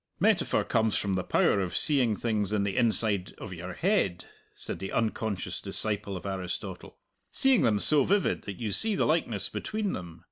"Metaphor 0.19 0.63
comes 0.63 0.97
from 0.97 1.13
the 1.13 1.23
power 1.23 1.61
of 1.61 1.77
seeing 1.77 2.15
things 2.17 2.51
in 2.51 2.63
the 2.63 2.75
inside 2.75 3.35
of 3.37 3.53
your 3.53 3.73
head," 3.73 4.25
said 4.55 4.79
the 4.79 4.91
unconscious 4.91 5.61
disciple 5.61 6.17
of 6.17 6.25
Aristotle 6.25 6.97
"seeing 7.29 7.61
them 7.61 7.79
so 7.79 8.03
vivid 8.03 8.41
that 8.45 8.57
you 8.57 8.71
see 8.71 8.95
the 8.95 9.05
likeness 9.05 9.47
between 9.47 9.93
them. 9.93 10.19